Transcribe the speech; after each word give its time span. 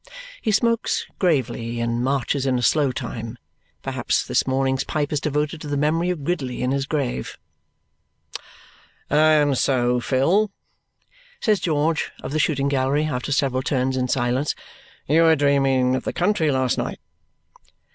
He 0.41 0.51
smokes 0.51 1.05
gravely 1.19 1.79
and 1.79 2.03
marches 2.03 2.47
in 2.47 2.59
slow 2.63 2.91
time. 2.91 3.37
Perhaps 3.83 4.25
this 4.25 4.47
morning's 4.47 4.83
pipe 4.83 5.13
is 5.13 5.19
devoted 5.21 5.61
to 5.61 5.67
the 5.67 5.77
memory 5.77 6.09
of 6.09 6.23
Gridley 6.23 6.63
in 6.63 6.71
his 6.71 6.87
grave. 6.87 7.37
"And 9.11 9.55
so, 9.55 9.99
Phil," 9.99 10.49
says 11.39 11.59
George 11.59 12.09
of 12.23 12.31
the 12.31 12.39
shooting 12.39 12.67
gallery 12.67 13.03
after 13.05 13.31
several 13.31 13.61
turns 13.61 13.95
in 13.95 14.07
silence, 14.07 14.55
"you 15.07 15.21
were 15.21 15.35
dreaming 15.35 15.95
of 15.95 16.03
the 16.03 16.13
country 16.13 16.49
last 16.49 16.79
night?" 16.79 16.99